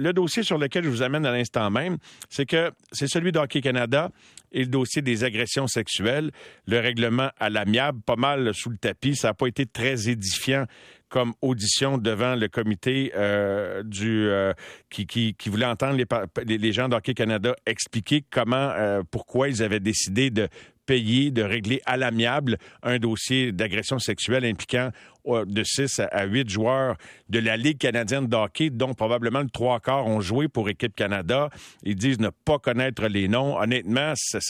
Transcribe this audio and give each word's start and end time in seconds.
le 0.00 0.12
dossier 0.12 0.42
sur 0.42 0.58
lequel 0.58 0.84
je 0.84 0.88
vous 0.88 1.02
amène 1.02 1.26
à 1.26 1.32
l'instant 1.32 1.70
même, 1.70 1.98
c'est 2.28 2.46
que 2.46 2.70
c'est 2.90 3.08
celui 3.08 3.32
d'Hockey 3.32 3.60
Canada 3.60 4.10
et 4.50 4.60
le 4.60 4.66
dossier 4.70 5.02
des 5.02 5.24
agressions 5.24 5.66
sexuelles. 5.66 6.30
Le 6.66 6.80
règlement 6.80 7.30
à 7.38 7.50
l'amiable, 7.50 8.00
pas 8.00 8.16
mal 8.16 8.52
sous 8.54 8.70
le 8.70 8.78
tapis. 8.78 9.14
Ça 9.14 9.28
n'a 9.28 9.34
pas 9.34 9.46
été 9.46 9.66
très 9.66 10.08
édifiant 10.08 10.66
comme 11.10 11.34
audition 11.42 11.98
devant 11.98 12.34
le 12.34 12.48
comité 12.48 13.12
euh, 13.16 13.82
du 13.82 14.28
euh, 14.28 14.52
qui, 14.88 15.34
voulait 15.46 15.66
entendre 15.66 15.96
les, 15.96 16.58
les 16.58 16.72
gens 16.72 16.88
d'Hockey 16.88 17.14
Canada 17.14 17.54
expliquer 17.66 18.24
comment, 18.30 18.70
euh, 18.70 19.02
pourquoi 19.10 19.48
ils 19.48 19.62
avaient 19.62 19.80
décidé 19.80 20.30
de 20.30 20.48
payer, 20.86 21.30
de 21.30 21.42
régler 21.42 21.82
à 21.84 21.96
l'amiable 21.96 22.58
un 22.82 22.98
dossier 22.98 23.52
d'agression 23.52 23.98
sexuelle 23.98 24.44
impliquant 24.44 24.90
de 25.26 25.62
6 25.62 26.00
à 26.10 26.24
8 26.24 26.48
joueurs 26.48 26.96
de 27.28 27.38
la 27.38 27.56
Ligue 27.56 27.78
canadienne 27.78 28.26
de 28.26 28.36
hockey, 28.36 28.70
dont 28.70 28.94
probablement 28.94 29.40
le 29.40 29.50
trois 29.50 29.80
quarts 29.80 30.06
ont 30.06 30.20
joué 30.20 30.48
pour 30.48 30.68
Équipe 30.68 30.94
Canada. 30.94 31.50
Ils 31.82 31.96
disent 31.96 32.20
ne 32.20 32.30
pas 32.30 32.58
connaître 32.58 33.06
les 33.06 33.28
noms. 33.28 33.58
Honnêtement, 33.58 34.12
ça, 34.16 34.40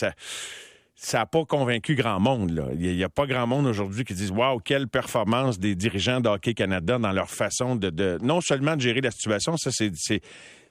ça 0.95 1.17
n'a 1.17 1.25
pas 1.25 1.45
convaincu 1.45 1.95
grand 1.95 2.19
monde. 2.19 2.63
Il 2.79 2.95
n'y 2.95 3.03
a, 3.03 3.09
pas 3.09 3.25
grand 3.25 3.47
monde 3.47 3.65
aujourd'hui 3.65 4.03
qui 4.03 4.13
disent 4.13 4.31
Waouh, 4.31 4.59
quelle 4.59 4.87
performance 4.87 5.57
des 5.57 5.75
dirigeants 5.75 6.21
de 6.21 6.29
Hockey 6.29 6.53
Canada 6.53 6.99
dans 6.99 7.11
leur 7.11 7.29
façon 7.29 7.75
de, 7.75 7.89
de 7.89 8.19
non 8.21 8.39
seulement 8.39 8.75
de 8.75 8.81
gérer 8.81 9.01
la 9.01 9.11
situation, 9.11 9.57
ça 9.57 9.71
c'est 9.71 10.21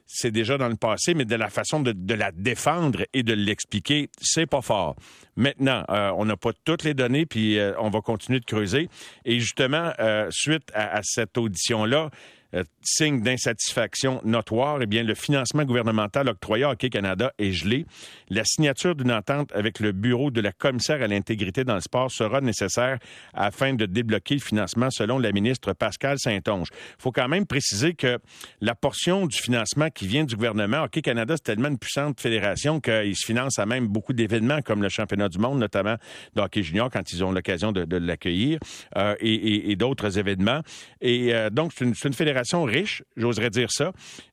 c'est 0.05 0.31
déjà 0.31 0.57
dans 0.57 0.67
le 0.67 0.75
passé, 0.75 1.13
mais 1.13 1.25
de 1.25 1.35
la 1.35 1.49
façon 1.49 1.79
de, 1.79 2.13
la 2.13 2.31
défendre 2.31 3.05
et 3.13 3.23
de 3.23 3.33
l'expliquer, 3.33 4.09
c'est 4.21 4.45
pas 4.45 4.61
fort. 4.61 4.95
Maintenant, 5.35 5.83
euh, 5.89 6.11
on 6.17 6.25
n'a 6.25 6.37
pas 6.37 6.51
toutes 6.65 6.83
les 6.83 6.93
données, 6.93 7.25
puis 7.25 7.57
euh, 7.57 7.73
on 7.79 7.89
va 7.89 8.01
continuer 8.01 8.39
de 8.39 8.45
creuser. 8.45 8.89
Et 9.25 9.39
justement, 9.39 9.93
euh, 9.99 10.27
suite 10.31 10.69
à, 10.73 10.97
à 10.97 11.01
cette 11.03 11.37
audition-là, 11.37 12.09
euh, 12.53 12.63
signe 12.83 13.21
d'insatisfaction 13.21 14.21
notoire, 14.25 14.79
eh 14.81 14.85
bien, 14.85 15.03
le 15.03 15.15
financement 15.15 15.63
gouvernemental 15.63 16.27
octroyé 16.27 16.63
à 16.63 16.71
Hockey 16.71 16.89
Canada 16.89 17.31
est 17.37 17.51
gelé. 17.51 17.85
La 18.29 18.43
signature 18.43 18.95
d'une 18.95 19.11
entente 19.11 19.51
avec 19.53 19.79
le 19.79 19.91
bureau 19.91 20.31
de 20.31 20.41
la 20.41 20.51
commissaire 20.51 21.01
à 21.01 21.07
l'intégrité 21.07 21.63
dans 21.63 21.75
le 21.75 21.81
sport 21.81 22.11
sera 22.11 22.41
nécessaire 22.41 22.99
afin 23.33 23.73
de 23.73 23.85
débloquer 23.85 24.35
le 24.35 24.41
financement, 24.41 24.89
selon 24.89 25.19
la 25.19 25.31
ministre 25.31 25.73
Pascal 25.73 26.17
Saint-Onge. 26.19 26.67
Il 26.71 27.01
faut 27.01 27.11
quand 27.11 27.27
même 27.27 27.45
préciser 27.45 27.93
que 27.93 28.19
la 28.59 28.75
portion 28.75 29.27
du 29.27 29.37
financement 29.37 29.89
qui 29.89 30.07
vient 30.07 30.23
du 30.23 30.35
gouvernement, 30.35 30.83
Hockey 30.83 31.01
Canada, 31.01 31.35
c'est 31.37 31.43
tellement 31.43 31.69
une 31.69 31.79
puissante 31.79 32.19
fédération 32.19 32.79
qu'il 32.79 33.15
se 33.15 33.25
finance 33.25 33.59
à 33.59 33.65
même 33.65 33.87
beaucoup 33.87 34.13
d'événements 34.13 34.61
comme 34.61 34.81
le 34.81 34.89
championnat 34.89 35.29
du 35.29 35.37
monde, 35.37 35.59
notamment 35.59 35.95
de 36.35 36.41
hockey 36.41 36.63
junior 36.63 36.89
quand 36.91 37.11
ils 37.13 37.23
ont 37.23 37.31
l'occasion 37.31 37.71
de, 37.71 37.97
l'accueillir 37.97 38.59
euh, 38.97 39.15
et, 39.19 39.75
d'autres 39.75 40.17
événements. 40.17 40.61
Et 40.99 41.33
euh, 41.33 41.49
donc, 41.49 41.71
c'est 41.75 41.85
une, 41.85 41.93
une 42.03 42.13
fédération 42.13 42.40
riche, 42.63 43.03
j'oserais 43.15 43.49
dire 43.49 43.71
ça. 43.71 43.91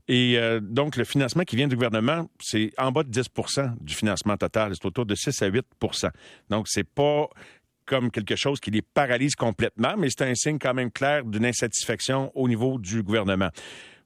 Et 0.09 0.39
euh, 0.39 0.61
donc, 0.61 0.97
le 0.97 1.05
financement 1.05 1.45
qui 1.45 1.57
vient 1.57 1.69
du 1.69 1.77
gouvernement, 1.77 2.29
c'est 2.41 2.73
en 2.79 2.93
bas 2.93 3.03
de 3.03 3.11
10 3.11 3.29
du 3.81 3.95
financement 3.95 4.37
total. 4.37 4.73
C'est 4.75 4.87
autour 4.87 5.07
de 5.07 5.15
6 5.15 5.43
à 5.43 5.47
8 5.47 5.65
Donc, 6.51 6.69
c'est 6.69 6.89
pas 6.89 7.29
comme 7.87 8.11
quelque 8.11 8.37
chose 8.37 8.61
qui 8.61 8.71
les 8.71 8.83
paralyse 8.83 9.35
complètement, 9.35 9.95
mais 9.97 10.09
c'est 10.11 10.23
un 10.25 10.35
signe 10.35 10.59
quand 10.59 10.75
même 10.75 10.91
clair 10.91 11.25
d'une 11.25 11.47
insatisfaction 11.47 12.31
au 12.35 12.47
niveau 12.47 12.79
du 12.79 13.03
gouvernement. 13.03 13.49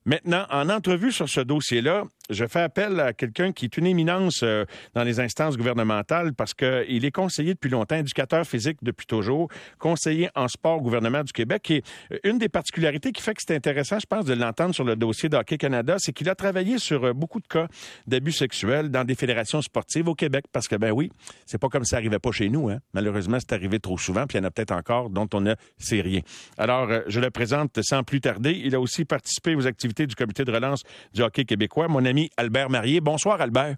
Maintenant, 0.04 0.46
en 0.50 0.68
entrevue 0.68 1.12
sur 1.12 1.28
ce 1.28 1.40
dossier-là, 1.40 2.04
je 2.30 2.46
fais 2.46 2.60
appel 2.60 3.00
à 3.00 3.12
quelqu'un 3.12 3.52
qui 3.52 3.64
est 3.64 3.76
une 3.76 3.86
éminence 3.86 4.42
euh, 4.42 4.64
dans 4.94 5.02
les 5.02 5.20
instances 5.20 5.56
gouvernementales 5.56 6.32
parce 6.34 6.54
qu'il 6.54 7.04
est 7.04 7.10
conseiller 7.10 7.54
depuis 7.54 7.70
longtemps, 7.70 7.96
éducateur 7.96 8.46
physique 8.46 8.78
depuis 8.82 9.06
toujours, 9.06 9.48
conseiller 9.78 10.30
en 10.34 10.48
sport 10.48 10.78
au 10.78 10.82
gouvernement 10.82 11.24
du 11.24 11.32
Québec. 11.32 11.70
Et 11.70 11.82
euh, 12.12 12.18
une 12.24 12.38
des 12.38 12.48
particularités 12.48 13.12
qui 13.12 13.22
fait 13.22 13.34
que 13.34 13.42
c'est 13.44 13.54
intéressant, 13.54 13.98
je 13.98 14.06
pense, 14.06 14.24
de 14.24 14.34
l'entendre 14.34 14.74
sur 14.74 14.84
le 14.84 14.96
dossier 14.96 15.28
d'Hockey 15.28 15.58
Canada, 15.58 15.96
c'est 15.98 16.12
qu'il 16.12 16.28
a 16.28 16.34
travaillé 16.34 16.78
sur 16.78 17.04
euh, 17.04 17.12
beaucoup 17.12 17.40
de 17.40 17.46
cas 17.46 17.66
d'abus 18.06 18.32
sexuels 18.32 18.90
dans 18.90 19.04
des 19.04 19.14
fédérations 19.14 19.60
sportives 19.60 20.08
au 20.08 20.14
Québec. 20.14 20.44
Parce 20.52 20.68
que, 20.68 20.76
ben 20.76 20.92
oui, 20.92 21.10
c'est 21.46 21.58
pas 21.58 21.68
comme 21.68 21.84
ça 21.84 21.96
arrivait 21.96 22.18
pas 22.18 22.32
chez 22.32 22.48
nous. 22.48 22.70
Hein. 22.70 22.78
Malheureusement, 22.94 23.38
c'est 23.40 23.52
arrivé 23.52 23.80
trop 23.80 23.98
souvent, 23.98 24.26
puis 24.26 24.38
il 24.38 24.42
y 24.42 24.44
en 24.44 24.46
a 24.46 24.50
peut-être 24.50 24.72
encore 24.72 25.10
dont 25.10 25.28
on 25.34 25.40
ne 25.40 25.54
sait 25.78 26.00
rien. 26.00 26.20
Alors, 26.56 26.88
je 27.08 27.20
le 27.20 27.30
présente 27.30 27.80
sans 27.82 28.04
plus 28.04 28.20
tarder. 28.20 28.60
Il 28.64 28.74
a 28.74 28.80
aussi 28.80 29.04
participé 29.04 29.54
aux 29.54 29.66
activités 29.66 30.06
du 30.06 30.14
comité 30.14 30.44
de 30.44 30.52
relance 30.52 30.82
du 31.12 31.22
hockey 31.22 31.44
québécois. 31.44 31.88
Mon 31.88 32.04
ami 32.04 32.21
Albert 32.36 32.70
Marier. 32.70 33.00
Bonsoir, 33.00 33.40
Albert. 33.40 33.76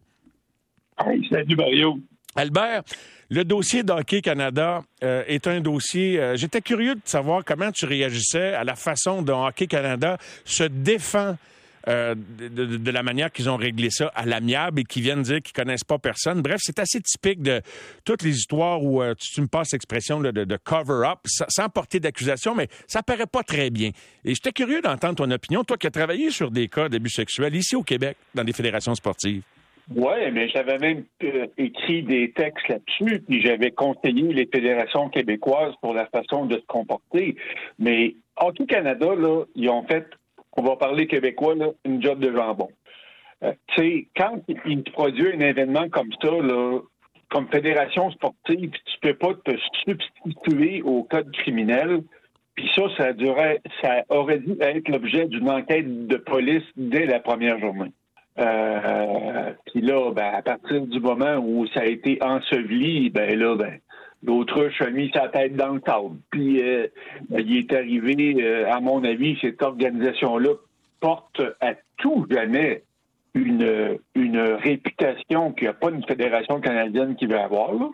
salut, 1.31 1.57
Mario. 1.57 1.99
Albert, 2.37 2.83
le 3.31 3.45
dossier 3.45 3.83
d'Hockey 3.83 4.21
Canada 4.21 4.83
euh, 5.03 5.23
est 5.27 5.47
un 5.47 5.61
dossier. 5.61 6.21
Euh, 6.21 6.37
j'étais 6.37 6.61
curieux 6.61 6.95
de 6.95 7.01
savoir 7.05 7.45
comment 7.45 7.71
tu 7.71 7.87
réagissais 7.87 8.55
à 8.55 8.65
la 8.65 8.75
façon 8.75 9.23
dont 9.23 9.47
Hockey 9.47 9.67
Canada 9.67 10.19
se 10.45 10.65
défend 10.65 11.37
euh, 11.89 12.15
de, 12.15 12.91
la 12.91 13.03
manière 13.03 13.31
qu'ils 13.31 13.51
ont 13.51 13.57
réglé 13.57 13.91
ça 13.91 14.11
à 14.15 14.25
l'amiable 14.27 14.81
et 14.81 14.85
qui 14.85 15.01
viennent 15.01 15.23
dire 15.23 15.43
qu'ils 15.43 15.53
connaissent 15.53 15.85
pas 15.85 15.99
personne. 15.99 16.43
Bref, 16.43 16.61
c'est 16.61 16.79
assez 16.79 17.01
typique 17.01 17.43
de 17.43 17.61
toutes 18.05 18.23
les 18.23 18.37
histoires 18.37 18.83
où 18.83 19.03
tu, 19.15 19.41
me 19.41 19.47
passes 19.47 19.73
l'expression 19.73 20.21
de, 20.21 20.31
de 20.31 20.57
cover-up, 20.57 21.19
sans 21.25 21.69
porter 21.69 22.01
d'accusation, 22.01 22.55
mais 22.55 22.69
ça 22.87 23.03
paraît 23.03 23.27
pas 23.27 23.43
très 23.43 23.71
bien. 23.71 23.91
Et 24.25 24.35
j'étais 24.35 24.53
curieux 24.53 24.81
d'entendre 24.81 25.17
ton 25.17 25.31
opinion, 25.31 25.65
toi 25.65 25.77
qui 25.77 25.87
as 25.87 25.91
travaillé 25.91 26.31
sur 26.31 26.51
des 26.51 26.69
cas 26.69 26.89
d'abus 26.89 27.11
sexuels 27.11 27.55
ici 27.55 27.77
au 27.77 27.83
Québec, 27.83 28.17
dans 28.35 28.45
des 28.45 28.53
fédérations 28.53 28.95
sportives. 28.95 29.43
Oui, 29.95 30.31
mais 30.33 30.49
j'avais 30.49 30.79
même 30.79 31.05
euh, 31.23 31.47
écrit 31.59 32.03
des 32.03 32.33
textes 32.33 32.69
là-dessus, 32.69 33.21
puis 33.29 33.43
j'avais 33.43 33.71
conseillé 33.71 34.33
les 34.33 34.47
fédérations 34.47 35.11
québécoises 35.11 35.75
pour 35.83 35.93
la 35.93 36.07
façon 36.07 36.47
de 36.47 36.57
se 36.57 36.67
comporter. 36.67 37.37
Mais 37.79 38.15
Hockey 38.37 38.65
Canada, 38.65 39.15
là, 39.15 39.45
ils 39.55 39.69
ont 39.69 39.87
fait 39.87 40.07
on 40.57 40.63
va 40.63 40.77
parler 40.77 41.07
québécois, 41.07 41.55
là, 41.55 41.69
une 41.85 42.03
job 42.03 42.19
de 42.19 42.33
jambon. 42.33 42.69
Euh, 43.43 43.53
tu 43.69 43.83
sais, 43.83 44.09
quand 44.17 44.41
il 44.67 44.83
produit 44.85 45.33
un 45.35 45.41
événement 45.41 45.89
comme 45.89 46.11
ça, 46.23 46.31
là, 46.31 46.81
comme 47.31 47.49
fédération 47.49 48.11
sportive, 48.13 48.71
tu 48.71 48.99
peux 49.01 49.15
pas 49.15 49.35
te 49.45 49.57
substituer 49.85 50.83
au 50.83 51.03
code 51.03 51.31
criminel. 51.33 52.03
Puis 52.55 52.71
ça, 52.75 52.83
ça, 52.97 53.13
durait, 53.13 53.61
ça 53.83 54.05
aurait 54.09 54.39
dû 54.39 54.55
être 54.61 54.89
l'objet 54.89 55.27
d'une 55.27 55.51
enquête 55.51 56.07
de 56.07 56.17
police 56.17 56.63
dès 56.77 57.07
la 57.07 57.19
première 57.19 57.59
journée. 57.59 57.93
Euh, 58.39 59.53
puis 59.67 59.81
là, 59.81 60.13
ben, 60.13 60.35
à 60.35 60.43
partir 60.43 60.87
du 60.87 61.01
moment 61.01 61.37
où 61.37 61.67
ça 61.69 61.81
a 61.81 61.87
été 61.87 62.19
enseveli, 62.23 63.11
ben 63.11 63.37
là, 63.39 63.57
ben, 63.57 63.79
L'autruche 64.27 64.81
a 64.81 64.91
mis 64.91 65.11
sa 65.13 65.29
tête 65.29 65.55
dans 65.55 65.75
le 65.75 65.81
cadre. 65.81 66.17
Puis 66.31 66.63
euh, 66.63 66.87
il 67.31 67.57
est 67.59 67.73
arrivé, 67.73 68.43
euh, 68.43 68.71
à 68.73 68.81
mon 68.81 69.05
avis, 69.05 69.37
cette 69.41 69.63
organisation-là 69.63 70.55
porte 71.01 71.43
à 71.61 71.75
tout 71.99 72.27
jamais 72.31 72.83
une, 73.35 73.99
une 74.15 74.39
réputation 74.39 75.53
qu'il 75.53 75.65
n'y 75.65 75.69
a 75.69 75.75
pas 75.75 75.91
une 75.91 76.05
fédération 76.05 76.61
canadienne 76.61 77.17
qui 77.17 77.27
veut 77.27 77.39
avoir. 77.39 77.75
Là. 77.75 77.91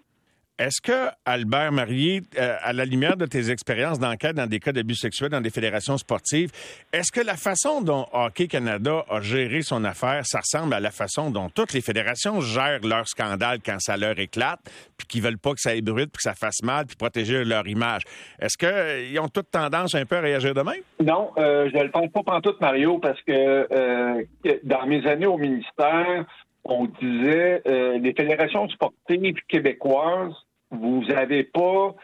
Est-ce 0.60 0.82
que, 0.82 1.09
Albert 1.25 1.72
Marier, 1.72 2.21
euh, 2.38 2.54
à 2.60 2.75
la 2.75 2.84
lumière 2.84 3.16
de 3.16 3.25
tes 3.25 3.50
expériences 3.50 3.98
d'enquête 3.98 4.37
dans 4.37 4.47
des 4.47 4.60
cas 4.60 4.72
d'abus 4.72 4.94
sexuels 4.94 5.31
dans 5.31 5.41
des 5.41 5.48
fédérations 5.48 5.97
sportives, 5.97 6.50
est-ce 6.93 7.10
que 7.10 7.25
la 7.25 7.37
façon 7.37 7.81
dont 7.81 8.04
Hockey 8.12 8.47
Canada 8.47 9.06
a 9.09 9.22
géré 9.22 9.62
son 9.62 9.84
affaire, 9.84 10.20
ça 10.26 10.41
ressemble 10.41 10.75
à 10.75 10.81
la 10.81 10.91
façon 10.91 11.31
dont 11.31 11.49
toutes 11.49 11.72
les 11.72 11.81
fédérations 11.81 12.43
gèrent 12.43 12.84
leur 12.84 13.09
scandale 13.09 13.60
quand 13.65 13.78
ça 13.78 13.97
leur 13.97 14.19
éclate, 14.19 14.60
puis 14.99 15.06
qu'ils 15.06 15.22
veulent 15.22 15.38
pas 15.38 15.53
que 15.53 15.60
ça 15.60 15.75
ébrute, 15.75 16.10
puis 16.12 16.19
que 16.19 16.22
ça 16.22 16.34
fasse 16.34 16.62
mal, 16.62 16.84
puis 16.84 16.94
protéger 16.94 17.43
leur 17.43 17.66
image? 17.66 18.03
Est-ce 18.38 18.59
qu'ils 18.59 19.19
ont 19.19 19.28
toute 19.28 19.50
tendance 19.50 19.94
un 19.94 20.04
peu 20.04 20.16
à 20.19 20.20
réagir 20.20 20.53
de 20.53 20.60
même? 20.60 20.82
Non, 21.03 21.31
euh, 21.38 21.70
je 21.72 21.78
ne 21.78 21.84
le 21.84 21.91
pense 21.91 22.10
pas 22.12 22.38
tout, 22.43 22.56
Mario, 22.60 22.99
parce 22.99 23.20
que 23.22 23.32
euh, 23.32 24.22
dans 24.65 24.84
mes 24.84 25.06
années 25.06 25.25
au 25.25 25.38
ministère, 25.38 26.26
on 26.65 26.84
disait 27.00 27.62
les 27.65 28.12
fédérations 28.12 28.69
sportives 28.69 29.38
québécoises 29.49 30.34
vous 30.70 31.04
n'avez 31.08 31.44
pas 31.44 31.94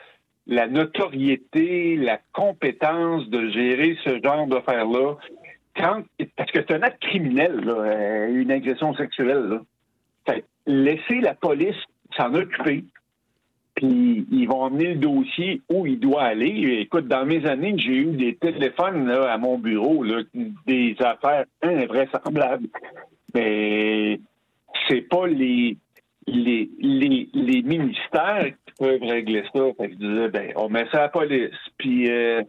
la 0.46 0.66
notoriété, 0.68 1.96
la 1.96 2.20
compétence 2.32 3.28
de 3.28 3.50
gérer 3.50 3.96
ce 4.04 4.20
genre 4.22 4.46
d'affaires-là. 4.46 5.16
Parce 6.36 6.50
que 6.52 6.60
c'est 6.60 6.72
un 6.72 6.82
acte 6.82 7.02
criminel, 7.02 7.62
euh, 7.66 8.28
une 8.28 8.50
agression 8.50 8.94
sexuelle. 8.94 9.60
Là. 10.26 10.34
laissez 10.66 11.20
la 11.20 11.34
police 11.34 11.76
s'en 12.16 12.34
occuper. 12.34 12.84
Puis 13.74 14.26
ils 14.30 14.46
vont 14.46 14.62
emmener 14.62 14.94
le 14.94 15.00
dossier 15.00 15.60
où 15.68 15.86
il 15.86 16.00
doit 16.00 16.22
aller. 16.22 16.78
Écoute, 16.80 17.08
dans 17.08 17.26
mes 17.26 17.44
années, 17.44 17.74
j'ai 17.76 17.96
eu 17.96 18.16
des 18.16 18.34
téléphones 18.36 19.10
à 19.10 19.36
mon 19.36 19.58
bureau, 19.58 20.02
des 20.66 20.96
affaires 21.00 21.44
invraisemblables. 21.62 22.68
Mais 23.34 24.18
c'est 24.88 25.02
pas 25.02 25.26
les 25.26 25.76
les, 26.26 26.70
les, 26.78 27.28
les 27.32 27.62
ministères 27.62 28.46
qui 28.46 28.72
peuvent 28.78 29.02
régler 29.02 29.44
ça. 29.54 29.60
Fait 29.78 29.88
que 29.88 29.94
je 29.94 29.98
disais, 29.98 30.28
ben, 30.28 30.52
on 30.56 30.68
met 30.68 30.86
ça 30.90 30.98
à 30.98 31.02
la 31.02 31.08
police. 31.08 31.50
Puis, 31.78 32.10
euh, 32.10 32.42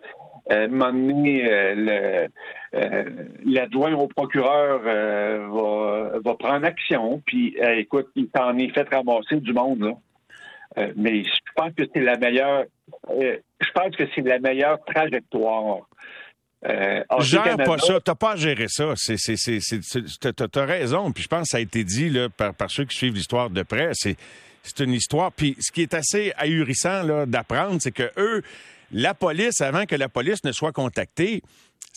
euh, 0.51 0.67
euh, 0.71 2.27
euh 2.73 3.03
l'adjoint 3.45 3.93
au 3.93 4.07
procureur 4.07 4.81
euh, 4.85 5.47
va, 5.49 6.19
va 6.23 6.35
prendre 6.35 6.65
action. 6.65 7.21
Puis, 7.25 7.55
écoute, 7.77 8.07
il 8.15 8.29
t'en 8.29 8.57
est 8.57 8.69
fait 8.69 8.87
ramasser 8.89 9.37
du 9.37 9.53
monde, 9.53 9.81
là. 9.81 10.87
mais 10.95 11.23
je 11.23 11.39
pense 11.55 11.73
que 11.73 11.83
c'est 11.93 12.01
la 12.01 12.17
meilleure. 12.17 12.65
je 13.09 13.71
pense 13.73 13.95
que 13.95 14.03
c'est 14.15 14.21
la 14.21 14.39
meilleure 14.39 14.83
trajectoire. 14.85 15.87
Euh, 16.65 17.03
Gère 17.19 17.57
pas 17.57 17.77
ça. 17.77 17.99
T'as 17.99 18.15
pas 18.15 18.31
à 18.31 18.35
gérer 18.35 18.67
ça. 18.67 18.93
T'as 20.51 20.65
raison. 20.65 21.11
Puis 21.11 21.23
je 21.23 21.27
pense 21.27 21.43
que 21.43 21.49
ça 21.49 21.57
a 21.57 21.61
été 21.61 21.83
dit 21.83 22.09
là, 22.09 22.29
par, 22.29 22.53
par 22.53 22.71
ceux 22.71 22.85
qui 22.85 22.97
suivent 22.97 23.13
l'histoire 23.13 23.49
de 23.49 23.63
près. 23.63 23.91
C'est 23.93 24.79
une 24.79 24.93
histoire. 24.93 25.31
Puis 25.31 25.55
ce 25.59 25.71
qui 25.71 25.81
est 25.81 25.93
assez 25.93 26.33
ahurissant 26.37 27.25
d'apprendre, 27.25 27.77
c'est 27.79 27.91
que 27.91 28.11
eux, 28.17 28.41
la 28.91 29.13
police, 29.13 29.61
avant 29.61 29.85
que 29.85 29.95
la 29.95 30.09
police 30.09 30.43
ne 30.43 30.51
soit 30.51 30.71
contactée, 30.71 31.43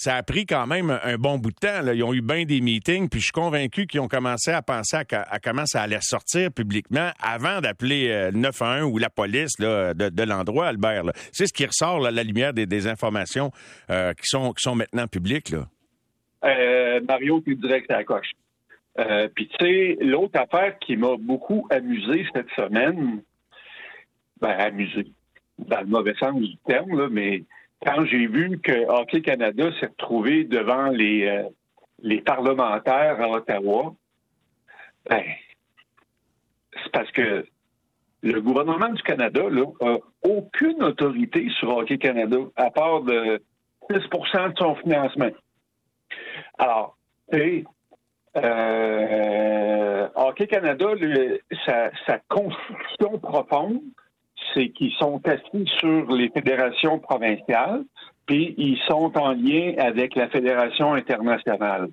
ça 0.00 0.16
a 0.16 0.22
pris 0.22 0.46
quand 0.46 0.66
même 0.66 0.98
un 1.04 1.16
bon 1.18 1.36
bout 1.36 1.50
de 1.50 1.56
temps. 1.56 1.92
Ils 1.92 2.02
ont 2.02 2.14
eu 2.14 2.22
bien 2.22 2.44
des 2.44 2.62
meetings, 2.62 3.10
puis 3.10 3.20
je 3.20 3.24
suis 3.24 3.32
convaincu 3.32 3.86
qu'ils 3.86 4.00
ont 4.00 4.08
commencé 4.08 4.50
à 4.50 4.62
penser 4.62 4.96
à, 4.96 5.38
comment 5.40 5.66
ça 5.66 5.82
allait 5.82 6.00
sortir 6.00 6.50
publiquement 6.50 7.10
avant 7.22 7.60
d'appeler 7.60 8.30
le 8.32 8.38
911 8.38 8.90
ou 8.90 8.96
la 8.96 9.10
police 9.10 9.58
de, 9.58 10.22
l'endroit, 10.24 10.68
Albert. 10.68 11.02
C'est 11.32 11.44
ce 11.44 11.52
qui 11.52 11.66
ressort 11.66 12.06
à 12.06 12.10
la 12.10 12.22
lumière 12.22 12.54
des, 12.54 12.86
informations 12.86 13.50
euh, 13.90 14.14
qui, 14.14 14.24
sont, 14.24 14.52
qui 14.54 14.62
sont 14.62 14.74
maintenant 14.74 15.06
publiques. 15.06 15.54
Euh, 16.44 17.00
Mario, 17.06 17.42
tu 17.44 17.54
direct 17.56 17.90
à 17.90 17.98
la 17.98 18.04
coche. 18.04 18.30
Euh, 18.98 19.28
puis 19.34 19.48
tu 19.48 19.66
sais, 19.66 19.98
l'autre 20.00 20.40
affaire 20.40 20.78
qui 20.78 20.96
m'a 20.96 21.18
beaucoup 21.18 21.66
amusé 21.68 22.24
cette 22.34 22.48
semaine, 22.56 23.20
ben 24.40 24.48
amusé, 24.48 25.12
dans 25.58 25.80
le 25.80 25.86
mauvais 25.88 26.14
sens 26.18 26.40
du 26.40 26.56
terme, 26.66 26.98
là, 26.98 27.08
mais 27.10 27.44
quand 27.84 28.04
j'ai 28.04 28.26
vu 28.26 28.58
que 28.58 28.86
Hockey 28.88 29.22
Canada 29.22 29.70
s'est 29.78 29.86
retrouvé 29.86 30.44
devant 30.44 30.88
les, 30.88 31.26
euh, 31.26 31.48
les 32.02 32.20
parlementaires 32.20 33.20
à 33.20 33.28
Ottawa, 33.28 33.94
ben, 35.08 35.24
c'est 36.82 36.92
parce 36.92 37.10
que 37.12 37.46
le 38.22 38.40
gouvernement 38.40 38.90
du 38.90 39.02
Canada 39.02 39.42
n'a 39.50 39.96
aucune 40.22 40.82
autorité 40.82 41.48
sur 41.58 41.74
Hockey 41.76 41.96
Canada, 41.98 42.36
à 42.56 42.70
part 42.70 43.02
de 43.02 43.42
10% 43.88 44.52
de 44.52 44.58
son 44.58 44.74
financement. 44.76 45.30
Alors, 46.58 46.98
tu 47.32 47.64
euh, 48.36 50.08
Hockey 50.14 50.46
Canada, 50.46 50.86
sa, 51.66 51.90
sa 52.06 52.18
constitution 52.28 53.18
profonde, 53.18 53.80
c'est 54.54 54.70
qu'ils 54.70 54.92
sont 54.92 55.20
assis 55.26 55.66
sur 55.78 56.10
les 56.12 56.28
fédérations 56.30 56.98
provinciales, 56.98 57.84
puis 58.26 58.54
ils 58.58 58.78
sont 58.88 59.16
en 59.16 59.32
lien 59.32 59.74
avec 59.78 60.14
la 60.14 60.28
fédération 60.28 60.94
internationale. 60.94 61.88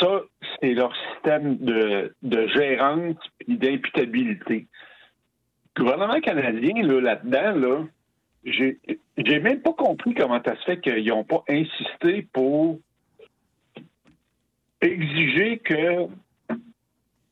Ça, 0.00 0.22
c'est 0.60 0.74
leur 0.74 0.94
système 0.96 1.56
de, 1.58 2.14
de 2.22 2.46
gérance 2.48 3.16
et 3.46 3.54
d'imputabilité. 3.54 4.66
Le 5.76 5.82
gouvernement 5.82 6.20
canadien, 6.20 6.82
là, 6.82 7.16
dedans 7.16 7.52
là, 7.52 7.84
j'ai, 8.44 8.78
j'ai 9.16 9.40
même 9.40 9.60
pas 9.60 9.72
compris 9.72 10.14
comment 10.14 10.40
ça 10.44 10.56
se 10.56 10.64
fait 10.64 10.80
qu'ils 10.80 11.08
n'ont 11.08 11.24
pas 11.24 11.42
insisté 11.48 12.26
pour 12.32 12.78
exiger 14.80 15.58
que 15.58 16.06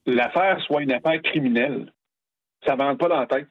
l'affaire 0.06 0.60
soit 0.62 0.82
une 0.82 0.92
affaire 0.92 1.20
criminelle. 1.22 1.92
Ça 2.66 2.76
ne 2.76 2.82
rentre 2.82 2.98
pas 2.98 3.08
dans 3.08 3.20
la 3.20 3.26
tête. 3.26 3.48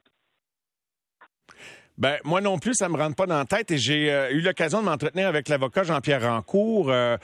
Ben, 1.98 2.16
moi 2.24 2.40
non 2.40 2.58
plus, 2.58 2.74
ça 2.74 2.88
me 2.88 2.96
rentre 2.96 3.16
pas 3.16 3.26
dans 3.26 3.36
la 3.36 3.44
tête 3.44 3.70
et 3.70 3.78
j'ai 3.78 4.10
euh, 4.10 4.30
eu 4.30 4.40
l'occasion 4.40 4.80
de 4.80 4.86
m'entretenir 4.86 5.28
avec 5.28 5.48
l'avocat 5.48 5.82
Jean-Pierre 5.82 6.22
Rancourt. 6.22 6.90
Euh, 6.90 7.16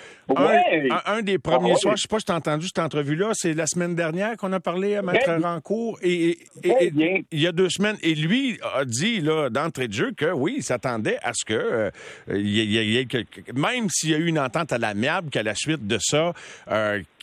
un, 1.07 1.23
des 1.23 1.39
premiers 1.39 1.73
ah 1.75 1.77
soirs, 1.77 1.97
je 1.97 2.03
sais 2.03 2.09
pas 2.09 2.19
si 2.19 2.27
tu 2.27 2.33
as 2.33 2.37
entendu 2.37 2.67
cette 2.67 2.79
entrevue-là, 2.79 3.31
c'est 3.33 3.55
la 3.55 3.67
semaine 3.67 3.95
dernière 3.95 4.37
qu'on 4.37 4.53
a 4.53 4.61
parlé 4.61 4.95
à 4.97 5.03
Maître 5.03 5.33
Rancourt 5.43 5.99
et, 6.03 6.39
il 6.63 7.25
y 7.33 7.47
a 7.47 7.53
deux 7.53 7.71
semaines. 7.71 7.97
Et 8.03 8.15
lui 8.15 8.59
a 8.75 8.85
dit, 8.85 9.21
là, 9.21 9.49
d'entrée 9.49 9.89
de 9.89 9.95
jeu 9.95 10.13
que 10.15 10.31
oui, 10.31 10.57
il 10.59 10.63
s'attendait 10.63 11.19
à 11.23 11.33
ce 11.35 11.45
que, 11.47 11.55
euh, 11.55 11.91
y 12.39 13.07
même 13.55 13.89
s'il 13.91 14.11
y 14.11 14.15
a 14.15 14.19
eu 14.19 14.27
une 14.27 14.39
entente 14.39 14.73
à 14.73 14.79
l'amiable, 14.79 15.31
qu'à 15.31 15.43
la 15.43 15.55
suite 15.55 15.87
de 15.87 15.99
ça, 16.01 16.35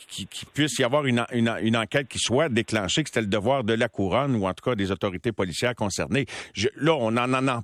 qu'il 0.06 0.26
puisse 0.54 0.78
y 0.78 0.84
avoir 0.84 1.06
une, 1.06 1.24
une, 1.32 1.76
enquête 1.76 2.08
qui 2.08 2.18
soit 2.18 2.48
déclenchée, 2.48 3.02
que 3.02 3.08
c'était 3.08 3.22
le 3.22 3.26
devoir 3.26 3.64
de 3.64 3.74
la 3.74 3.88
couronne 3.88 4.36
ou 4.36 4.46
en 4.46 4.54
tout 4.54 4.68
cas 4.68 4.74
des 4.74 4.90
autorités 4.90 5.32
policières 5.32 5.74
concernées. 5.74 6.26
là, 6.76 6.94
on 6.94 7.16
en 7.16 7.34
en 7.34 7.62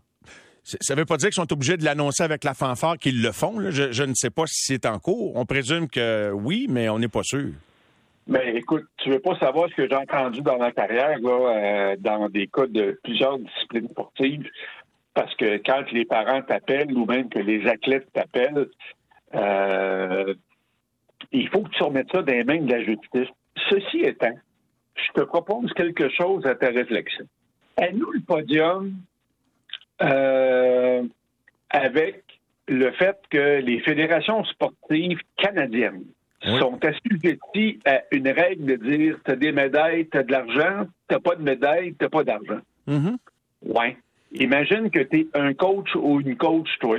ça 0.65 0.94
ne 0.94 1.00
veut 1.00 1.06
pas 1.06 1.17
dire 1.17 1.31
qu'ils 1.31 1.43
sont 1.43 1.53
obligés 1.53 1.77
de 1.77 1.85
l'annoncer 1.85 2.23
avec 2.23 2.44
la 2.44 2.55
fanfare 2.55 2.97
qu'ils 2.97 3.21
le 3.21 3.33
font. 3.33 3.71
Je, 3.71 4.05
ne 4.05 4.15
sais 4.15 4.31
pas 4.31 4.47
si 4.47 4.65
c'est 4.67 4.87
en 4.87 4.99
cours. 4.99 5.37
On 5.37 5.44
présume 5.44 5.89
que 5.89 6.31
oui, 6.31 6.67
mais 6.71 6.89
on 6.89 7.00
n'est 7.00 7.09
pas 7.09 7.25
sûr. 7.25 7.50
Mais 8.29 8.55
écoute, 8.55 8.85
tu 8.99 9.11
veux 9.11 9.19
pas 9.19 9.37
savoir 9.41 9.69
ce 9.71 9.75
que 9.75 9.89
j'ai 9.89 9.97
entendu 9.97 10.41
dans 10.43 10.59
ma 10.59 10.71
carrière 10.71 11.19
euh, 11.25 11.97
dans 11.99 12.29
des 12.29 12.47
cas 12.47 12.67
de 12.67 13.00
plusieurs 13.03 13.39
disciplines 13.41 13.89
sportives, 13.89 14.49
parce 15.12 15.35
que 15.35 15.56
quand 15.67 15.91
les 15.91 16.05
parents 16.05 16.43
t'appellent 16.43 16.97
ou 16.97 17.05
même 17.06 17.29
que 17.29 17.41
les 17.41 17.67
athlètes 17.67 18.06
t'appellent, 18.12 18.69
euh, 19.35 20.35
il 21.31 21.49
faut 21.49 21.63
que 21.63 21.71
tu 21.71 21.83
remettes 21.83 22.11
ça 22.13 22.23
dans 22.23 22.33
les 22.33 22.45
mains 22.45 22.61
de 22.61 22.71
la 22.71 22.83
justice. 22.83 23.29
Ceci 23.69 24.01
étant, 24.01 24.35
je 24.95 25.21
te 25.21 25.25
propose 25.25 25.73
quelque 25.75 26.09
chose 26.11 26.45
à 26.47 26.55
ta 26.55 26.69
réflexion. 26.69 27.27
À 27.77 27.91
nous, 27.93 28.11
le 28.11 28.21
podium, 28.21 28.95
euh, 30.03 31.03
avec 31.71 32.23
le 32.69 32.91
fait 32.93 33.19
que 33.31 33.61
les 33.61 33.81
fédérations 33.81 34.45
sportives 34.45 35.21
canadiennes 35.37 36.05
sont 36.43 36.79
assujetties 36.85 37.79
à 37.85 38.03
une 38.11 38.29
règle 38.29 38.65
de 38.67 38.77
dire 38.77 39.19
t'as 39.25 39.37
des 39.37 39.53
médailles, 39.53 40.09
t'as 40.09 40.25
de 40.25 40.33
l'argent, 40.33 40.87
t'as 41.07 41.21
pas 41.21 41.37
de 41.37 41.43
médailles, 41.43 41.95
t'as 41.95 42.09
pas 42.09 42.25
d'argent. 42.25 42.61
Mm-hmm. 42.89 43.17
Ouais. 43.67 43.97
Imagine 44.33 44.91
que 44.91 45.01
tu 45.01 45.21
es 45.21 45.27
un 45.35 45.55
coach 45.55 45.95
ou 45.95 46.21
une 46.21 46.37
coach, 46.37 46.69
toi. 46.81 46.99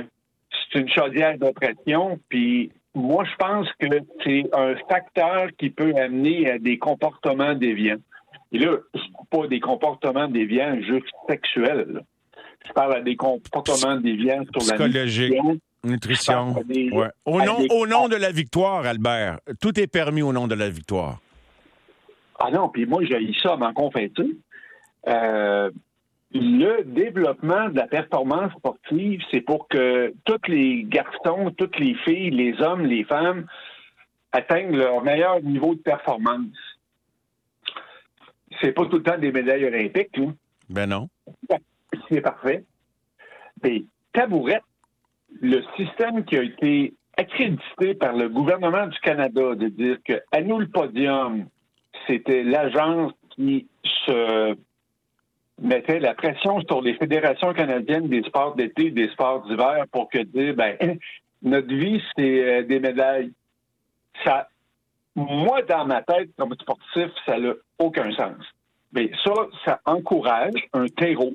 C'est 0.72 0.80
une 0.80 0.88
chaudière 0.88 1.36
d'oppression, 1.36 2.18
puis 2.28 2.70
moi, 2.94 3.24
je 3.24 3.36
pense 3.36 3.68
que 3.78 3.86
c'est 4.22 4.44
un 4.52 4.76
facteur 4.88 5.48
qui 5.58 5.70
peut 5.70 5.92
amener 5.96 6.50
à 6.50 6.58
des 6.58 6.78
comportements 6.78 7.54
déviants. 7.54 7.98
Et 8.52 8.58
là, 8.58 8.76
pas 9.30 9.48
des 9.48 9.60
comportements 9.60 10.28
déviants 10.28 10.76
juste 10.80 11.12
sexuels. 11.28 12.02
Je 12.66 12.72
parle 12.72 12.96
à 12.96 13.00
des 13.00 13.16
comportements 13.16 13.96
déviants 13.96 14.44
sur 14.56 14.78
la 14.78 14.88
nutrition. 14.88 15.58
nutrition. 15.82 16.54
Au, 17.24 17.42
nom, 17.42 17.58
au 17.70 17.86
nom 17.86 18.08
de 18.08 18.16
la 18.16 18.30
victoire, 18.30 18.86
Albert. 18.86 19.40
Tout 19.60 19.78
est 19.78 19.88
permis 19.88 20.22
au 20.22 20.32
nom 20.32 20.46
de 20.46 20.54
la 20.54 20.70
victoire. 20.70 21.18
Ah 22.38 22.50
non, 22.50 22.68
puis 22.68 22.86
moi, 22.86 23.02
j'ai 23.04 23.32
ça 23.42 23.56
m'en 23.56 23.72
confetter. 23.72 24.36
Euh, 25.08 25.70
le 26.34 26.82
développement 26.82 27.68
de 27.68 27.76
la 27.76 27.86
performance 27.86 28.52
sportive, 28.52 29.22
c'est 29.30 29.40
pour 29.40 29.68
que 29.68 30.12
tous 30.24 30.48
les 30.48 30.84
garçons, 30.84 31.52
toutes 31.56 31.78
les 31.78 31.94
filles, 31.94 32.30
les 32.30 32.60
hommes, 32.60 32.84
les 32.84 33.04
femmes 33.04 33.46
atteignent 34.32 34.76
leur 34.76 35.02
meilleur 35.02 35.40
niveau 35.42 35.74
de 35.74 35.80
performance. 35.80 36.56
C'est 38.60 38.72
pas 38.72 38.84
tout 38.86 38.96
le 38.96 39.02
temps 39.02 39.18
des 39.18 39.32
médailles 39.32 39.64
olympiques, 39.64 40.18
hein? 40.18 40.34
Ben 40.68 40.86
non 40.86 41.08
c'est 42.08 42.20
parfait. 42.20 42.64
Mais 43.62 43.84
tabouret, 44.12 44.60
le 45.40 45.62
système 45.76 46.24
qui 46.24 46.36
a 46.36 46.42
été 46.42 46.94
accrédité 47.16 47.94
par 47.94 48.14
le 48.14 48.28
gouvernement 48.28 48.86
du 48.86 48.98
Canada 49.00 49.54
de 49.54 49.68
dire 49.68 49.98
que 50.04 50.14
à 50.32 50.40
nous 50.40 50.58
le 50.58 50.68
podium, 50.68 51.46
c'était 52.06 52.42
l'agence 52.42 53.12
qui 53.30 53.68
se 54.06 54.56
mettait 55.60 56.00
la 56.00 56.14
pression 56.14 56.60
sur 56.62 56.82
les 56.82 56.94
fédérations 56.94 57.52
canadiennes 57.52 58.08
des 58.08 58.22
sports 58.22 58.54
d'été, 58.54 58.90
des 58.90 59.08
sports 59.10 59.42
d'hiver 59.46 59.84
pour 59.92 60.08
que 60.08 60.18
dire 60.18 60.54
ben 60.54 60.76
notre 61.42 61.68
vie 61.68 62.02
c'est 62.16 62.44
euh, 62.44 62.62
des 62.62 62.80
médailles. 62.80 63.32
Ça 64.24 64.48
moi 65.14 65.62
dans 65.62 65.84
ma 65.84 66.02
tête 66.02 66.30
comme 66.36 66.54
sportif, 66.54 67.10
ça 67.24 67.38
n'a 67.38 67.52
aucun 67.78 68.10
sens. 68.12 68.44
Mais 68.92 69.10
ça 69.22 69.32
ça 69.64 69.80
encourage 69.84 70.68
un 70.72 70.86
terreau 70.86 71.34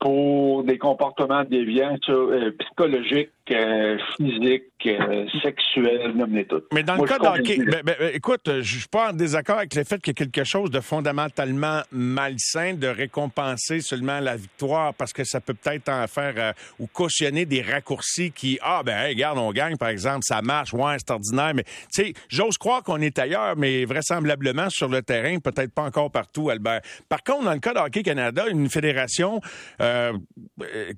pour 0.00 0.62
des 0.62 0.78
comportements 0.78 1.42
déviants 1.44 1.96
euh, 2.08 2.52
psychologiques, 2.60 3.30
euh, 3.50 3.98
physiques, 4.16 4.64
euh, 4.86 5.26
sexuels, 5.42 6.12
nommez 6.14 6.44
tout. 6.44 6.62
Mais 6.72 6.84
dans 6.84 6.94
le 6.96 7.04
cas 7.04 7.18
d'hockey, 7.18 7.58
ben, 7.58 7.82
ben, 7.84 7.96
ben, 7.98 8.10
écoute, 8.14 8.48
je 8.60 8.78
suis 8.78 8.88
pas 8.88 9.10
en 9.10 9.12
désaccord 9.12 9.58
avec 9.58 9.74
le 9.74 9.82
fait 9.82 10.00
qu'il 10.00 10.12
y 10.12 10.22
a 10.22 10.24
quelque 10.24 10.44
chose 10.44 10.70
de 10.70 10.80
fondamentalement 10.80 11.80
malsain 11.90 12.74
de 12.74 12.86
récompenser 12.86 13.80
seulement 13.80 14.20
la 14.20 14.36
victoire 14.36 14.94
parce 14.94 15.12
que 15.12 15.24
ça 15.24 15.40
peut 15.40 15.54
peut-être 15.54 15.88
en 15.88 16.06
faire 16.06 16.54
ou 16.78 16.86
cautionner 16.86 17.44
des 17.44 17.62
raccourcis 17.62 18.30
qui, 18.30 18.58
ah 18.62 18.82
ben, 18.84 19.08
regarde, 19.08 19.38
on 19.38 19.50
gagne 19.50 19.76
par 19.76 19.88
exemple, 19.88 20.20
ça 20.22 20.42
marche, 20.42 20.72
ouais, 20.74 20.96
c'est 20.98 21.10
ordinaire, 21.10 21.54
mais 21.54 21.64
tu 21.64 22.04
sais, 22.04 22.12
j'ose 22.28 22.56
croire 22.56 22.84
qu'on 22.84 23.00
est 23.00 23.18
ailleurs, 23.18 23.56
mais 23.56 23.84
vraisemblablement 23.84 24.70
sur 24.70 24.88
le 24.88 25.02
terrain, 25.02 25.38
peut-être 25.40 25.72
pas 25.72 25.82
encore 25.82 26.10
partout, 26.12 26.50
Albert. 26.50 26.82
Par 27.08 27.24
contre, 27.24 27.44
dans 27.44 27.52
le 27.52 27.58
cas 27.58 27.74
d'Hockey 27.74 28.02
Canada, 28.02 28.44
une 28.48 28.68
fédération 28.68 29.40
euh, 29.80 29.87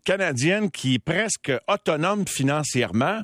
canadienne 0.04 0.70
qui 0.70 0.94
est 0.94 0.99
presque 0.99 1.52
autonome 1.68 2.26
financièrement. 2.26 3.20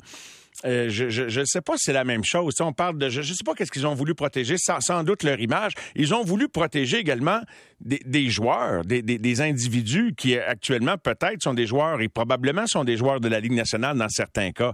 Euh, 0.65 0.87
je 0.89 1.39
ne 1.39 1.45
sais 1.45 1.61
pas 1.61 1.73
si 1.77 1.83
c'est 1.85 1.93
la 1.93 2.03
même 2.03 2.23
chose. 2.23 2.55
on 2.61 2.73
parle 2.73 2.97
de, 2.97 3.09
je 3.09 3.19
ne 3.19 3.25
sais 3.25 3.43
pas 3.45 3.53
qu'est-ce 3.53 3.71
qu'ils 3.71 3.85
ont 3.85 3.93
voulu 3.93 4.15
protéger, 4.15 4.55
sans, 4.57 5.03
doute 5.03 5.23
leur 5.23 5.39
image. 5.39 5.73
Ils 5.95 6.15
ont 6.15 6.23
voulu 6.23 6.49
protéger 6.49 6.97
également 6.97 7.41
des, 7.79 8.29
joueurs, 8.29 8.83
des, 8.83 9.41
individus 9.41 10.15
qui 10.17 10.35
actuellement 10.35 10.97
peut-être 10.97 11.43
sont 11.43 11.53
des 11.53 11.67
joueurs 11.67 12.01
et 12.01 12.07
probablement 12.09 12.65
sont 12.65 12.83
des 12.83 12.97
joueurs 12.97 13.19
de 13.19 13.27
la 13.27 13.39
Ligue 13.39 13.53
nationale 13.53 13.97
dans 13.97 14.09
certains 14.09 14.51
cas. 14.51 14.73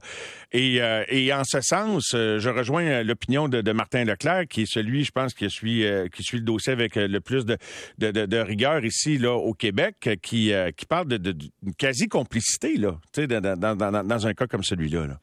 Et, 0.54 0.82
euh, 0.82 1.04
en 1.34 1.44
ce 1.44 1.60
sens, 1.60 2.14
euh, 2.16 2.40
je 2.40 2.50
rejoins 2.50 3.04
l'opinion 3.04 3.50
de, 3.50 3.72
Martin 3.74 4.06
Leclerc, 4.06 4.48
qui 4.48 4.62
est 4.62 4.72
celui, 4.72 5.04
je 5.04 5.12
pense, 5.12 5.34
qui 5.34 5.50
suit, 5.50 5.82
le 5.84 6.40
dossier 6.40 6.72
avec 6.72 6.96
le 6.96 7.20
plus 7.20 7.46
de, 7.46 8.38
rigueur 8.38 8.86
ici 8.86 9.18
là 9.18 9.34
au 9.34 9.54
Québec, 9.54 10.10
qui, 10.22 10.54
parle 10.88 11.08
de, 11.10 11.36
quasi 11.78 12.08
complicité 12.08 12.78
là, 12.78 12.98
dans, 13.18 13.76
dans, 13.76 14.04
dans, 14.04 14.28
un 14.28 14.34
cas 14.34 14.48
comme 14.48 14.64
celui-là. 14.64 15.08
là. 15.08 15.20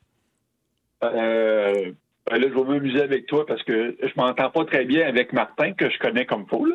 Euh, 1.03 1.93
ben 2.27 2.39
là, 2.39 2.49
je 2.49 2.55
vais 2.55 2.65
m'amuser 2.65 3.01
avec 3.01 3.27
toi 3.27 3.47
parce 3.47 3.63
que 3.63 3.97
je 4.03 4.13
m'entends 4.17 4.51
pas 4.51 4.65
très 4.65 4.85
bien 4.85 5.07
avec 5.07 5.33
Martin, 5.33 5.73
que 5.73 5.91
je 5.91 5.99
connais 5.99 6.27
comme 6.27 6.47
faux. 6.47 6.67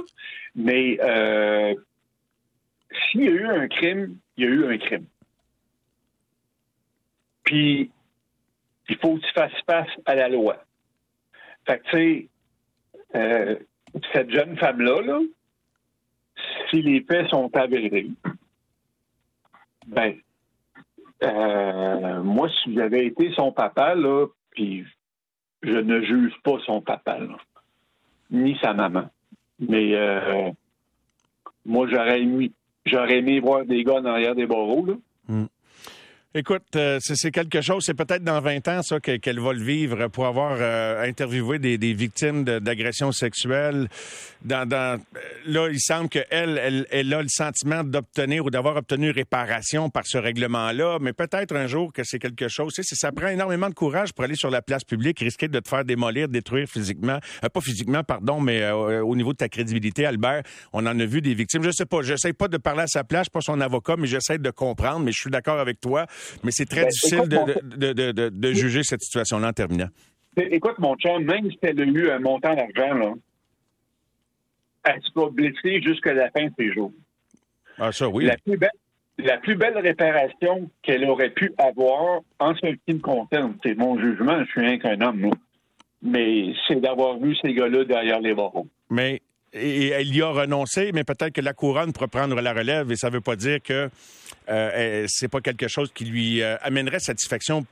Mais 0.56 0.98
euh, 1.02 1.76
s'il 3.12 3.22
y 3.22 3.28
a 3.28 3.32
eu 3.32 3.46
un 3.46 3.68
crime, 3.68 4.18
il 4.38 4.46
y 4.46 4.48
a 4.48 4.52
eu 4.52 4.66
un 4.66 4.78
crime. 4.78 5.06
Puis, 7.44 7.92
il 8.90 8.98
faut 8.98 9.16
que 9.16 9.26
tu 9.26 9.32
fasses 9.34 9.62
face 9.68 9.92
à 10.06 10.16
la 10.16 10.30
loi. 10.30 10.64
Fait 11.66 11.80
que, 11.80 11.84
tu 11.84 11.92
sais, 11.92 12.28
euh, 13.16 13.56
cette 14.14 14.32
jeune 14.32 14.58
femme-là, 14.58 15.02
là, 15.02 15.20
si 16.70 16.82
les 16.82 17.02
faits 17.02 17.30
sont 17.30 17.56
avérés, 17.56 18.08
ben, 19.88 20.16
euh, 21.24 22.24
moi, 22.24 22.50
si 22.64 22.74
j'avais 22.74 23.06
été 23.06 23.32
son 23.36 23.52
papa, 23.52 23.96
là, 23.96 24.28
puis 24.52 24.86
je 25.62 25.78
ne 25.78 26.02
juge 26.02 26.34
pas 26.44 26.58
son 26.66 26.82
papa, 26.82 27.20
ni 28.32 28.58
sa 28.62 28.74
maman. 28.74 29.10
Mais 29.60 29.96
euh, 29.96 30.52
moi, 31.66 31.88
j'aurais 31.90 32.22
aimé, 32.22 32.52
j'aurais 32.86 33.20
aimé 33.20 33.40
voir 33.40 33.66
des 33.66 33.84
gars 33.84 34.02
en 34.02 34.34
des 34.34 34.46
barreaux, 34.46 34.86
là. 34.86 34.94
Écoute, 36.38 36.76
euh, 36.76 37.00
c'est 37.02 37.32
quelque 37.32 37.62
chose, 37.62 37.86
c'est 37.86 37.94
peut-être 37.94 38.26
dans 38.26 38.42
20 38.42 38.68
ans, 38.68 38.82
ça, 38.84 39.00
qu'elle 39.00 39.40
va 39.40 39.54
le 39.54 39.64
vivre 39.64 40.10
pour 40.10 40.26
avoir 40.26 40.58
euh, 40.60 41.08
interviewé 41.08 41.60
des, 41.60 41.94
victimes 41.94 42.44
d'agressions 42.44 43.14
sexuelles. 43.14 43.88
Dans, 44.44 44.68
dans, 44.68 45.00
euh, 45.00 45.20
là, 45.46 45.70
il 45.72 45.80
semble 45.80 46.10
qu'elle, 46.10 46.60
elle, 46.62 46.88
elle 46.92 47.14
a 47.14 47.22
le 47.22 47.30
sentiment 47.30 47.86
d'obtenir 47.86 48.44
ou 48.44 48.50
d'avoir 48.50 48.76
obtenu 48.76 49.12
réparation 49.12 49.90
par 49.90 50.06
ce 50.06 50.18
règlement-là, 50.18 50.98
mais 51.00 51.14
peut-être 51.14 51.56
un 51.56 51.68
jour 51.68 51.94
que 51.94 52.04
c'est 52.04 52.20
quelque 52.20 52.50
chose. 52.50 52.74
Tu 52.74 52.84
sais, 52.84 52.96
ça 52.96 53.14
prend 53.14 53.30
énormément 53.30 53.70
de 53.70 53.74
courage 53.74 54.12
pour 54.12 54.26
aller 54.26 54.36
sur 54.36 54.50
la 54.50 54.62
place 54.62 54.84
publique, 54.84 55.20
risquer 55.20 55.48
de 55.48 55.62
te 55.62 55.70
faire 55.70 55.86
démolir, 55.86 56.28
détruire 56.28 56.68
physiquement, 56.68 57.20
pas 57.42 57.62
physiquement, 57.62 58.04
pardon, 58.04 58.42
mais 58.42 58.70
au 58.72 59.16
niveau 59.16 59.32
de 59.32 59.38
ta 59.38 59.48
crédibilité, 59.48 60.06
Albert. 60.06 60.44
On 60.74 60.86
en 60.86 61.00
a 61.00 61.06
vu 61.06 61.22
des 61.22 61.34
victimes. 61.34 61.64
Je 61.64 61.72
sais 61.72 61.86
pas, 61.86 62.02
j'essaie 62.02 62.34
pas 62.34 62.50
de 62.50 62.58
parler 62.58 62.82
à 62.82 62.88
sa 62.88 63.06
place, 63.06 63.30
pas 63.30 63.40
son 63.40 63.62
avocat, 63.62 63.96
mais 63.98 64.08
j'essaie 64.08 64.38
de 64.38 64.50
comprendre, 64.50 65.00
mais 65.00 65.14
je 65.14 65.20
suis 65.22 65.32
d'accord 65.32 65.60
avec 65.60 65.80
toi. 65.80 66.06
Mais 66.44 66.52
c'est 66.52 66.66
très 66.66 66.84
ben, 66.84 66.90
difficile 66.90 67.30
de, 67.30 68.54
juger 68.54 68.84
cette 68.84 69.02
situation-là 69.02 69.50
en 69.50 69.54
terminant. 69.54 69.90
Écoute, 70.38 70.78
mon 70.80 70.96
chum, 70.96 71.24
même 71.24 71.50
si 71.50 71.58
elle 71.62 71.80
a 71.80 71.86
eu 71.86 72.10
un 72.10 72.20
montant 72.20 72.56
d'argent, 72.56 73.16
elle 74.84 75.02
sera 75.14 75.30
blessée 75.30 75.82
jusqu'à 75.82 76.14
la 76.14 76.30
fin 76.32 76.46
de 76.46 76.52
ses 76.58 76.74
jours. 76.74 76.92
Ah, 77.78 77.92
ça, 77.92 78.08
oui. 78.10 78.26
La 78.26 78.38
plus 78.38 78.58
belle, 78.58 78.70
la 79.18 79.38
plus 79.38 79.56
belle 79.56 79.78
réparation 79.78 80.70
qu'elle 80.82 81.06
aurait 81.06 81.30
pu 81.30 81.54
avoir, 81.58 82.22
en 82.40 82.54
ce 82.56 82.76
qui 82.86 82.94
me 82.94 83.00
concerne, 83.00 83.56
c'est 83.64 83.76
mon 83.76 84.00
jugement, 84.00 84.44
je 84.44 84.50
suis 84.52 84.62
rien 84.62 84.78
qu'un 84.78 85.00
homme, 85.02 85.32
mais 86.02 86.54
c'est 86.68 86.82
d'avoir 86.82 87.18
vu 87.18 87.36
ces 87.42 87.54
gars-là 87.54 87.86
derrière 87.86 88.20
les 88.20 88.34
barreaux. 88.34 88.68
Mais 88.90 89.22
et 89.56 89.90
elle 89.90 90.14
y 90.14 90.22
a 90.22 90.30
renoncé, 90.30 90.92
mais 90.94 91.04
peut-être 91.04 91.34
que 91.34 91.42
la 91.42 91.54
couronne 91.54 91.94
pourrait 91.94 92.08
prendre 92.08 92.40
la 92.40 92.54
relève 92.54 92.92
et 92.92 92.96
ça 92.96 93.10
ne 93.10 93.14
veut 93.14 93.22
pas 93.22 93.36
dire 93.36 93.60
que 93.64 93.90
euh, 94.50 95.06
c'est 95.08 95.30
pas 95.30 95.42
quelque 95.42 95.68
chose 95.68 95.92
qui 95.94 96.06
lui 96.06 96.42
euh, 96.42 96.58
amènerait 96.62 97.00
satisfaction 97.00 97.66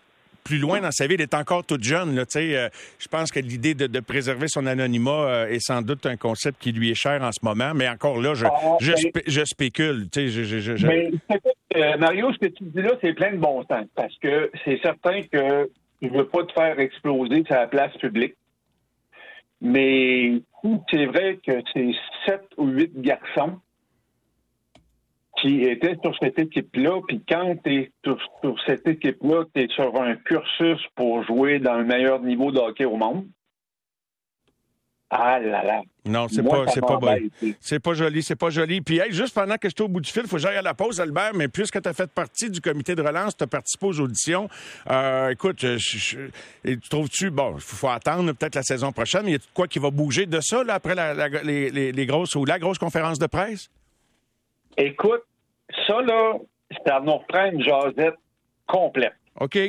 plus 0.44 0.58
loin 0.58 0.82
dans 0.82 0.92
sa 0.92 1.08
vie. 1.08 1.16
Elle 1.16 1.22
est 1.22 1.34
encore 1.34 1.66
toute 1.66 1.84
jeune. 1.84 2.16
Là, 2.16 2.24
euh, 2.36 2.70
je 3.00 3.08
pense 3.08 3.32
que 3.32 3.40
l'idée 3.40 3.74
de, 3.74 4.00
préserver 4.00 4.48
son 4.48 4.66
anonymat 4.66 5.12
euh, 5.12 5.48
est 5.48 5.60
sans 5.60 5.82
doute 5.82 6.06
un 6.06 6.18
concept 6.18 6.62
qui 6.62 6.72
lui 6.72 6.92
est 6.92 6.96
cher 6.96 7.22
en 7.22 7.32
ce 7.32 7.40
moment. 7.44 7.74
Mais 7.74 7.88
encore 7.88 8.22
là, 8.22 8.34
je, 8.34 8.46
ah, 8.46 8.78
je, 8.80 9.46
spécule. 9.46 10.08
Mais, 10.84 11.12
Mario, 11.98 12.34
ce 12.34 12.40
que 12.40 12.48
tu 12.48 12.66
dis 12.66 12.82
là, 12.82 12.92
c'est 13.02 13.13
plein 13.13 13.32
de 13.32 13.38
bon 13.38 13.63
sens. 13.70 13.86
Parce 13.96 14.18
que 14.20 14.52
c'est 14.66 14.80
certain 14.82 15.22
que 15.24 15.70
je 16.02 16.08
ne 16.08 16.18
veux 16.18 16.28
pas 16.28 16.44
te 16.44 16.52
faire 16.52 16.80
exploser 16.80 17.44
sur 17.46 17.56
la 17.56 17.68
place 17.68 17.96
publique. 17.98 18.36
Mais 19.63 20.41
c'est 20.91 21.05
vrai 21.05 21.39
que 21.46 21.53
c'est 21.74 21.91
sept 22.25 22.46
ou 22.58 22.65
huit 22.67 22.91
garçons 23.00 23.60
qui 25.41 25.63
étaient 25.63 25.98
sur 26.03 26.13
cette 26.22 26.38
équipe-là. 26.38 27.00
Puis 27.08 27.24
quand 27.27 27.55
tu 27.63 27.74
es 27.74 27.91
sur, 28.03 28.20
cette 28.65 28.86
équipe-là, 28.86 29.46
tu 29.55 29.62
es 29.62 29.67
sur 29.70 30.00
un 30.01 30.15
cursus 30.15 30.82
pour 30.96 31.24
jouer 31.24 31.60
dans 31.60 31.77
le 31.77 31.86
meilleur 31.86 32.22
niveau 32.22 32.51
de 32.51 32.60
hockey 32.60 32.84
au 32.84 32.98
monde. 32.98 33.25
Ah 35.15 35.39
là 35.39 35.63
là. 35.63 35.82
Non, 36.05 36.27
c'est 36.27 36.41
pas, 36.41 36.65
c'est 36.67 36.82
pas 36.82 36.98
bon. 36.98 37.15
C'est 37.60 37.79
pas 37.79 37.93
joli, 37.93 38.24
c'est 38.24 38.36
pas 38.36 38.50
joli. 38.50 38.82
Puis, 38.82 39.00
juste 39.12 39.36
pendant 39.36 39.58
que 39.58 39.70
j'étais 39.70 39.84
au 39.84 39.88
bout 39.88 40.01
du 40.01 40.12
fil, 40.12 40.24
il 40.24 40.27
faut 40.27 40.38
que 40.38 40.41
j'aille 40.41 40.58
à 40.58 40.63
la 40.63 40.74
pause, 40.74 41.00
Albert, 41.00 41.34
mais 41.36 41.48
puisque 41.48 41.79
tu 41.79 41.88
as 41.88 41.93
fait 41.93 42.10
partie 42.10 42.50
du 42.50 42.62
comité 42.62 42.96
de 42.96 43.03
relance, 43.03 43.38
tu 43.38 43.43
as 43.43 43.48
participé 43.48 43.86
aux 43.86 44.00
auditions, 44.00 44.50
euh, 44.89 45.29
écoute, 45.29 45.60
je, 45.62 46.29
trouves-tu, 46.89 47.29
bon, 47.29 47.53
il 47.58 47.62
faut, 47.62 47.89
attendre 47.89 48.32
peut-être 48.34 48.55
la 48.55 48.63
saison 48.63 48.91
prochaine, 48.91 49.22
mais 49.25 49.32
il 49.32 49.34
y 49.34 49.38
a 49.38 49.46
quoi 49.53 49.67
qui 49.67 49.77
va 49.77 49.91
bouger 49.91 50.25
de 50.25 50.39
ça, 50.41 50.63
là, 50.63 50.74
après 50.74 50.96
les, 51.43 52.05
grosses 52.08 52.36
ou 52.36 52.43
la 52.43 52.58
grosse 52.58 52.79
conférence 52.79 53.20
de 53.20 53.27
presse? 53.27 53.70
Écoute, 54.75 55.22
ça, 55.86 56.01
là, 56.01 56.34
ça 56.88 57.00
nous 57.01 57.17
reprend 57.17 57.51
une 57.51 57.63
jasette 57.63 58.15
complète. 58.65 59.13
OK. 59.39 59.60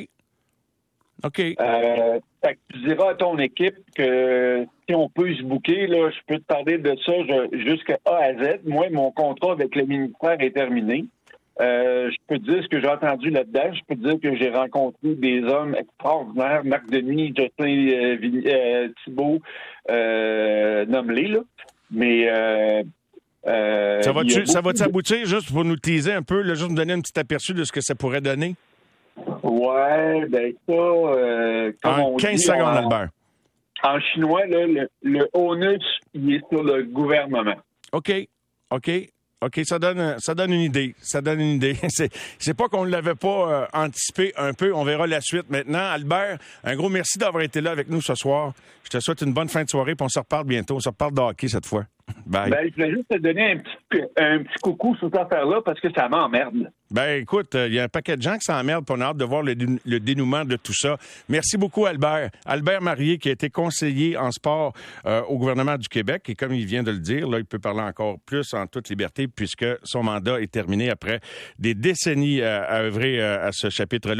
OK. 1.22 1.40
Euh, 1.40 2.18
tu 2.72 2.78
diras 2.86 3.10
à 3.10 3.14
ton 3.14 3.38
équipe 3.38 3.76
que 3.94 4.66
si 4.88 4.94
on 4.94 5.08
peut 5.08 5.34
se 5.34 5.42
bouquer, 5.42 5.86
là, 5.86 6.10
je 6.10 6.18
peux 6.26 6.38
te 6.38 6.44
parler 6.44 6.78
de 6.78 6.94
ça 7.04 7.12
jusqu'à 7.52 7.98
A 8.04 8.16
à 8.16 8.34
Z. 8.34 8.60
Moi, 8.64 8.88
mon 8.90 9.10
contrat 9.10 9.52
avec 9.52 9.74
le 9.74 9.84
ministère 9.84 10.36
est 10.40 10.50
terminé. 10.50 11.06
Euh, 11.60 12.10
je 12.10 12.16
peux 12.26 12.38
te 12.38 12.50
dire 12.50 12.62
ce 12.64 12.68
que 12.68 12.80
j'ai 12.80 12.88
entendu 12.88 13.30
là-dedans. 13.30 13.72
Je 13.72 13.80
peux 13.86 13.94
te 13.94 14.08
dire 14.08 14.20
que 14.20 14.36
j'ai 14.36 14.50
rencontré 14.50 15.14
des 15.14 15.42
hommes 15.44 15.76
extraordinaires, 15.76 16.64
Marc 16.64 16.90
Denis, 16.90 17.32
Justin 17.36 17.88
euh, 17.88 18.16
euh 18.46 18.88
Thibault, 19.04 19.38
euh, 19.90 20.84
nomme-les, 20.86 21.28
là. 21.28 21.40
Mais 21.90 22.26
ça 24.02 24.12
va-tu 24.12 24.46
ça 24.46 24.60
va 24.60 24.72
aboutir? 24.80 25.26
Juste 25.26 25.52
pour 25.52 25.64
nous 25.64 25.76
teaser 25.76 26.12
un 26.12 26.22
peu, 26.22 26.42
là, 26.42 26.54
juste 26.54 26.70
nous 26.70 26.76
donner 26.76 26.94
un 26.94 27.00
petit 27.00 27.18
aperçu 27.18 27.54
de 27.54 27.62
ce 27.62 27.70
que 27.70 27.80
ça 27.80 27.94
pourrait 27.94 28.20
donner? 28.20 28.56
Ouais, 29.54 30.26
ben 30.28 30.52
ça, 30.66 30.72
euh, 30.72 31.72
en 31.84 32.16
15 32.16 32.40
secondes, 32.40 32.76
Albert. 32.76 33.08
En 33.82 34.00
chinois, 34.00 34.46
là, 34.46 34.66
le, 34.66 34.88
le 35.02 35.28
onus, 35.34 35.84
il 36.14 36.34
est 36.34 36.42
sur 36.50 36.62
le 36.64 36.84
gouvernement. 36.84 37.56
OK. 37.92 38.12
OK. 38.70 38.90
OK, 39.42 39.60
ça 39.64 39.78
donne, 39.78 40.16
ça 40.20 40.34
donne 40.34 40.52
une 40.52 40.62
idée. 40.62 40.94
Ça 41.00 41.20
donne 41.20 41.40
une 41.40 41.56
idée. 41.56 41.76
C'est, 41.88 42.10
c'est 42.38 42.54
pas 42.54 42.68
qu'on 42.68 42.86
ne 42.86 42.90
l'avait 42.90 43.14
pas 43.14 43.28
euh, 43.28 43.66
anticipé 43.74 44.32
un 44.36 44.54
peu. 44.54 44.72
On 44.72 44.84
verra 44.84 45.06
la 45.06 45.20
suite 45.20 45.50
maintenant. 45.50 45.84
Albert, 45.90 46.38
un 46.62 46.74
gros 46.76 46.88
merci 46.88 47.18
d'avoir 47.18 47.42
été 47.42 47.60
là 47.60 47.70
avec 47.70 47.90
nous 47.90 48.00
ce 48.00 48.14
soir. 48.14 48.54
Je 48.84 48.88
te 48.90 49.00
souhaite 49.00 49.20
une 49.20 49.34
bonne 49.34 49.50
fin 49.50 49.62
de 49.62 49.68
soirée, 49.68 49.94
puis 49.94 50.04
on 50.04 50.08
se 50.08 50.18
reparle 50.18 50.46
bientôt. 50.46 50.76
On 50.76 50.80
se 50.80 50.88
reparle 50.88 51.12
de 51.12 51.20
hockey 51.20 51.48
cette 51.48 51.66
fois. 51.66 51.84
Ben, 52.26 52.46
je 52.50 52.74
voulais 52.74 52.90
juste 52.90 53.08
te 53.08 53.18
donner 53.18 53.52
un 53.52 53.56
petit, 53.58 54.02
un 54.16 54.38
petit 54.42 54.58
coucou 54.62 54.96
sur 54.96 55.08
cette 55.08 55.20
affaire-là 55.20 55.60
parce 55.64 55.80
que 55.80 55.88
ça 55.92 56.08
m'emmerde. 56.08 56.70
Ben, 56.90 57.20
écoute, 57.20 57.54
il 57.54 57.74
y 57.74 57.80
a 57.80 57.84
un 57.84 57.88
paquet 57.88 58.16
de 58.16 58.22
gens 58.22 58.34
qui 58.34 58.44
s'emmerdent, 58.44 58.86
pour 58.86 58.96
on 58.96 59.00
a 59.00 59.06
hâte 59.06 59.16
de 59.16 59.24
voir 59.24 59.42
le, 59.42 59.54
dénouement 59.98 60.44
de 60.44 60.56
tout 60.56 60.72
ça. 60.72 60.96
Merci 61.28 61.56
beaucoup, 61.56 61.86
Albert. 61.86 62.30
Albert 62.46 62.82
Marié, 62.82 63.18
qui 63.18 63.30
a 63.30 63.32
été 63.32 63.50
conseiller 63.50 64.16
en 64.16 64.30
sport 64.30 64.74
euh, 65.04 65.22
au 65.22 65.36
gouvernement 65.36 65.76
du 65.76 65.88
Québec, 65.88 66.28
et 66.28 66.34
comme 66.34 66.52
il 66.54 66.66
vient 66.66 66.82
de 66.82 66.92
le 66.92 66.98
dire, 66.98 67.28
là, 67.28 67.38
il 67.38 67.46
peut 67.46 67.58
parler 67.58 67.80
encore 67.80 68.18
plus 68.24 68.54
en 68.54 68.66
toute 68.66 68.90
liberté 68.90 69.26
puisque 69.26 69.66
son 69.82 70.02
mandat 70.02 70.40
est 70.40 70.50
terminé 70.50 70.88
après 70.88 71.20
des 71.58 71.74
décennies 71.74 72.40
euh, 72.40 72.62
à 72.62 72.82
œuvrer 72.82 73.20
euh, 73.20 73.48
à 73.48 73.50
ce 73.52 73.70
chapitre-là. 73.70 74.14